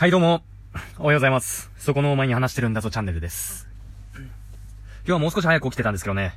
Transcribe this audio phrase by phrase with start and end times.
[0.00, 0.42] はいどうも、
[0.98, 1.70] おはようございます。
[1.76, 3.68] そこのお前に話してるんだぞチャンネルです。
[4.16, 4.28] 今
[5.04, 6.32] 日はもう少し早く起きてたんですけどね。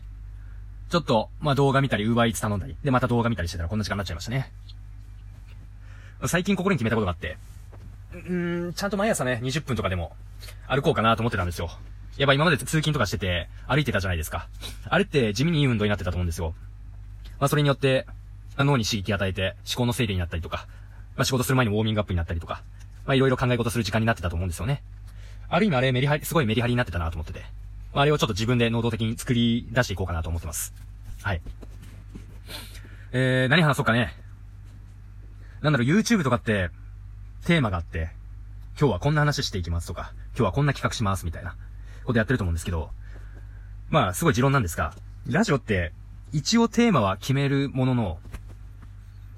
[0.89, 4.51] ちょっと、まあ、動画見たり、ウーバーイーツ頼んだり、で、また動画見たりしてたらこんな時間になっちゃいましたね。
[6.25, 7.37] 最近心に決めたことがあって、
[8.11, 10.11] うーん、ちゃんと毎朝ね、20分とかでも
[10.67, 11.69] 歩こうかなと思ってたんですよ。
[12.17, 14.49] やっぱ今まで通勤とかしてて、歩いてたじゃないですか。
[14.89, 16.53] あれって地味にいい運動になってたと思うんですよ。
[17.39, 18.07] まあ、それによって、
[18.57, 20.67] 脳に刺激与えて、思考の整理になったりとか、
[21.15, 22.61] まあ、仕事する前にウォーミングアップになったりとか、
[23.05, 24.83] まあ、いろいろ考え事する時間になってたと思うんですよね。
[25.49, 27.41] ある意味あれメリハリ、すごいメリハリになってたなと思ってて。
[27.93, 30.73] まあ、あれをちょっと自分で能動的に作り出していこうかなと思ってます。
[31.21, 31.41] はい。
[33.11, 34.13] えー、何話そうかね。
[35.61, 36.69] なんだろう、YouTube とかって、
[37.45, 38.09] テーマがあって、
[38.79, 41.55] 今日はこんな話していきますとか、今日はこんな企画しますみたいな
[42.05, 42.89] ことやってると思うんですけど、
[43.89, 44.95] まあ、すごい持論なんですが、
[45.27, 45.93] ラジオって、
[46.31, 48.19] 一応テーマは決めるものの、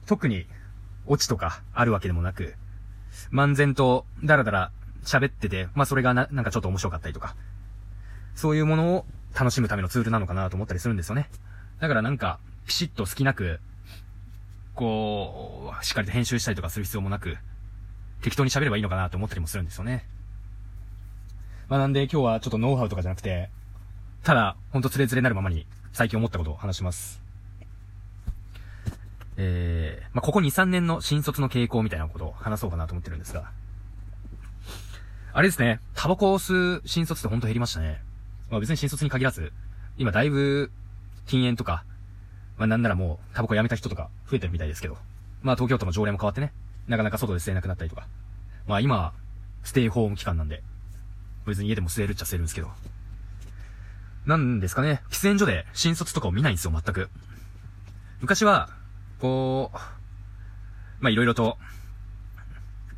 [0.06, 0.48] 特に、
[1.08, 2.56] オチとかあるわけでもなく、
[3.32, 4.72] 漫然と、だらだら
[5.04, 7.36] 喋ってて、まあそれがな、なんかちょっと面白かったりとか、
[8.36, 11.30] そういうものを楽しむためのツールなのかなと思ったりするんですよね。
[11.80, 13.60] だからなんか、ピシッと好きなく、
[14.74, 17.38] こう、しっかりと編集したりとかする必要もなく、
[18.22, 20.06] 適当に喋ればいいのかなと思ったりもするんですよね。
[21.68, 23.50] まあなんで今日はちょっとノウハウとかじゃなくて、
[24.24, 27.25] ただ、ほんとつれづれなるままに最近思ったことを話します。
[29.38, 33.52] えー、まあ、ここ2、3年の新卒の傾向みたいなことを話そうかなと思ってるんですが。
[35.34, 38.02] あれですね、タバコを吸う新卒ってほんと減りましたね。
[38.50, 39.52] まあ、別に新卒に限らず、
[39.98, 40.72] 今だいぶ
[41.26, 41.84] 禁煙とか、
[42.58, 44.98] まあ、なんならもうタバコやめた人とか増えてるみたいですけど。
[45.42, 46.54] まあ、東京都の条例も変わってね、
[46.88, 48.08] なかなか外で吸えなくなったりとか。
[48.68, 49.14] まあ、今、
[49.64, 50.64] ステイホーム期間なんで、
[51.46, 52.72] 別に家でも吸えるっちゃ吸えるんですけど。
[54.26, 57.10] なんですかね、喫煙所で新卒とかを見ないんですよ、全く。
[58.22, 58.70] 昔は、
[59.26, 59.78] こう、
[61.00, 61.58] まあ、いろいろと、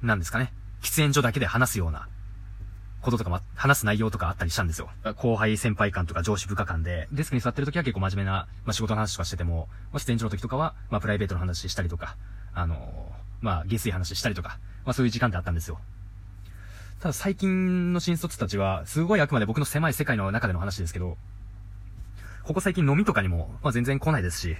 [0.01, 0.51] なんですかね。
[0.81, 2.07] 喫煙所だけで話すような
[3.01, 4.89] こととか、ま、話す内容とかあったりしたんですよ。
[5.15, 12.17] 後輩先輩間とか上司部下間で、デスクに座ってる時は結構真面目な、まあ、仕事の話とかしてても、まあ、喫煙所の時とかは、ま、プライベートの話したりとか、
[12.53, 15.79] あのま、下水話したりとか、まあ、そういう時間ってあったんですよ。
[16.99, 21.17] ただ最近の新卒たちは、すごいあくまで僕の狭い世界の中での話ですけど、
[22.43, 24.55] ここ最近飲みとかにも、まあ、全然来ないですし、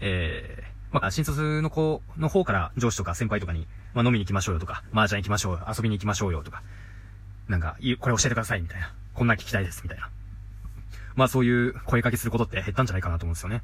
[0.00, 6.62] えー、まあ、新卒の子の方から上司とか先輩とかに、まあ、飲みに行きましょうよとか、麻雀行きましょうよ、遊びに行きましょうよとか、
[7.48, 8.92] なんか、これ教えてくださいみたいな。
[9.14, 10.08] こんな聞きたいですみたいな。
[11.16, 13.62] まあそういう声かけすることって減ったんじゃないかなと思うんですよね。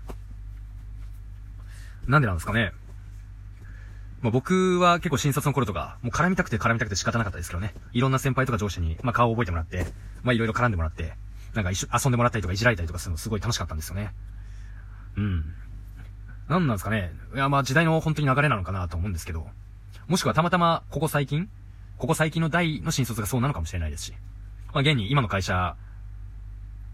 [2.07, 2.73] なんでなんですかね。
[4.21, 7.75] まあ僕は結構新卒の頃とか、もう絡みたくて絡みたくて仕方なかったですけどね。
[7.93, 9.87] いろんな先輩とか上司に、まあ顔を覚えてもらって、
[10.23, 11.15] まあいろいろ絡んでもらって、
[11.55, 14.13] なんか一緒、遊んでもらったりとかいじられたりとかするのすごい楽しかったんですよね。
[15.17, 15.55] うん。
[16.49, 17.13] なんなんですかね。
[17.35, 19.47] いや、まあ時代の本当に流れなのかなと思うんですけど。
[20.07, 21.49] もしくはたまたま、ここ最近？
[21.99, 24.15] ここ最近の代の新卒がそうなのかもしれないですし。
[24.73, 25.75] まあ現に今の会社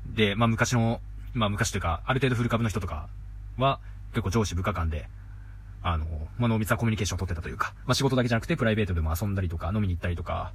[0.06, 1.00] で、まあ昔の、
[1.34, 3.08] まあ昔というか、ある程度フル株の人とか
[3.58, 3.80] は、
[4.12, 5.08] 結構上司部下間で、
[5.82, 6.06] あの、
[6.38, 10.52] まあ濃密なコミュニケーションを取ってたというか、まあ仕事だけじゃなくてプライベートでも遊んだりとか、飲みに行ったりとか、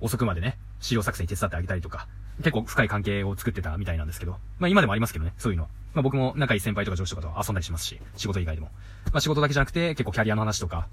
[0.00, 2.06] 遅くまでね、資料作成に手伝ってあげたりとか、
[2.38, 5.68] 結構深い関係を作ってたみたいなんですけど、まあ今でもありますけどね、そういうのは。
[5.94, 8.68] まあ僕も仲いい先輩とか上司とかと遊んだりしますし、仕事以外でも。
[9.12, 10.86] まあ仕事だけじゃなくて、結構キャリアの話とか、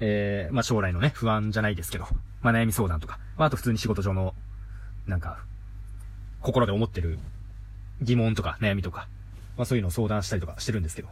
[0.00, 2.06] えー、まあ将来のね、不安じゃないですけど、
[2.40, 4.34] まあ悩み相談とか、まああと普通に仕事上の、
[5.06, 5.38] なんか、
[6.40, 7.18] 心で思ってる
[8.00, 9.06] 疑問とか悩みとか、
[9.58, 11.08] まあそういうのを相談したりとかしてるんですけど。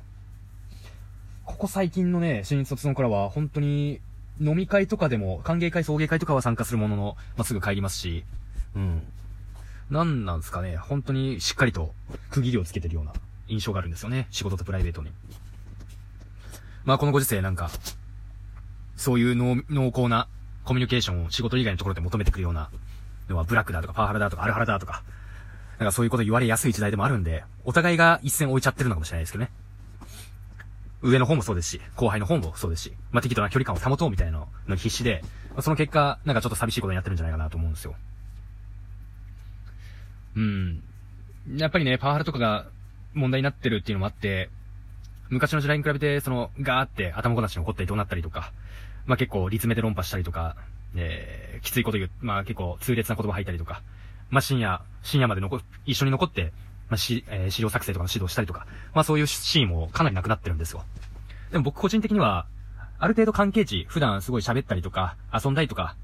[1.45, 4.01] ここ最近のね、新卒の頃は本当に
[4.41, 8.25] 飲み会とかでも、歓迎会、送迎会とかは参加するものの、まあすぐ帰りますし、
[8.75, 9.03] うん。
[9.91, 11.95] なんなんですかね、本当にしっかりと
[12.31, 13.13] 区切りをつけてるような
[13.49, 14.27] 印象があるんですよね。
[14.31, 15.11] 仕事とプライベートに。
[16.85, 17.71] まあこのご時世なんか、
[18.97, 20.29] そういう濃濃厚な
[20.65, 22.71] コミュニケーションを仕事以外のところで求めてくるような
[23.29, 25.03] のはブラックだとかパワハラだとかアルハラだとか、
[25.79, 29.51] なんかそういうこと言われやすい時代でもあるんで、お互いが一線置いちゃってるのかもしれないですけどね。
[31.03, 35.23] 上の方もそうですし、後輩の方もそうですし、まあ、適度な距離感を保とうみたいなの必死で、
[35.55, 37.95] まその結果、なんかちょっと寂しいことになってるんじゃないかなと思うんですよ。
[40.37, 40.83] うん。
[41.55, 42.67] やっぱりね、パワハラとかが
[43.15, 44.51] 問題になってるっていうのもあって、
[45.29, 48.53] 昔の時代に比べて、その、ガーって頭ごなしに怒ったりどうなったりとか、
[49.07, 50.57] まあ、結構、立めて論破したりとか、
[50.95, 53.83] えー、きついこと言う、まあ、結構、痛烈な言葉吐いたりとか、
[54.31, 56.53] まあ、深夜、深夜まで残、一緒に残って、
[56.89, 60.85] まあ、し、えー、資料作成とかの指導したりとか、まあ、そういうシーンもかなりなくなってるんですよ。
[61.51, 62.47] でも僕個人的には、
[62.99, 65.97] ある程度関係値、普段すごい喋ったりとか、遊んだりとか、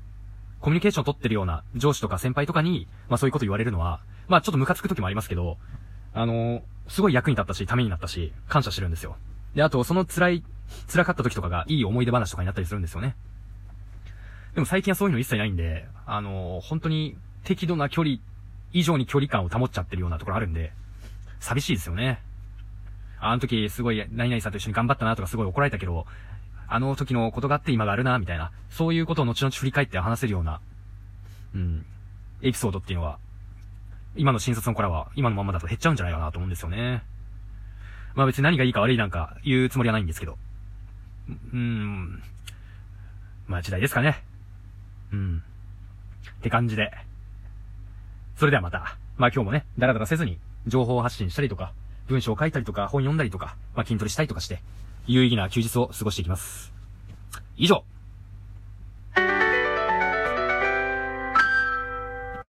[0.60, 5.58] コミュニケーションを取ってるような上司とか先輩とかに、まあそういうこと言われるのは、まあちょっとムカつく時もありますけど、
[6.14, 9.16] あのーすごい役に立ったし、ためになったし、感謝してるんですよ。
[9.54, 10.44] で、あと、その辛い、
[10.90, 13.16] 辛かった時とかがいい思い出話とかになったりするんですよね。
[14.54, 18.18] でも最近はそういうの一切ないんで、あのー、本当に適度な距離
[18.72, 20.72] 以上に距離感を保っちゃってるようなところあるんで、
[21.40, 22.20] 寂しいですよね。
[23.20, 26.06] あの時すごい何々さんと一緒に頑張ったなとかすごい怒られたけど、
[26.68, 30.60] あの時のことがあって今があるな、みたいな、そういうことを後々振り返って話せるような、
[31.54, 31.84] うん、
[32.40, 33.18] エピソードっていうのは、
[34.16, 37.02] 今の新卒の子らは今のままだと減っちゃうんじゃないかなと思うんですよね。
[38.14, 40.36] まあ別に何がいいか悪いなんか言うつもりはないんですけど。
[41.28, 42.22] うーん。
[43.46, 44.22] まあ時代ですかね。
[45.12, 45.42] うん。
[46.38, 46.92] って感じで。
[48.42, 48.96] それではまた。
[49.18, 50.36] まあ今日もね、だらだらせずに
[50.66, 51.72] 情報発信したりとか、
[52.08, 54.60] 文章を書いたりとか、本読んだりとか、まあ筋トレしたりとかして、
[55.06, 56.72] 有意義な休日を過ごしていきます。
[57.56, 57.84] 以上、